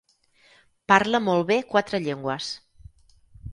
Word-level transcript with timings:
Parla 0.91 1.19
molt 1.27 1.47
bé 1.53 1.59
quatre 1.75 2.01
llengües. 2.09 2.51